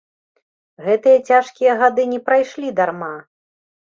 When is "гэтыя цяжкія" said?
0.85-1.75